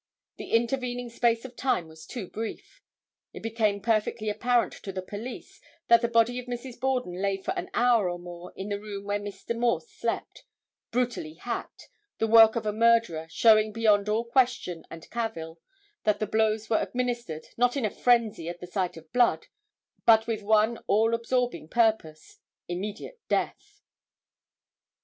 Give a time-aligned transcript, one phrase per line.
[0.37, 2.81] The intervening space of time was too brief.
[3.33, 6.79] It became perfectly apparent to the police that the body of Mrs.
[6.79, 9.55] Borden lay for an hour or more, in the room where Mr.
[9.55, 10.43] Morse slept,
[10.89, 11.87] brutally hacked,
[12.17, 15.61] the work of a murderer, showing beyond all question and cavil
[16.03, 19.45] that the blows were administered, not in a frenzy at the sight of blood,
[20.07, 23.81] but with one all absorbing purpose—immediate death.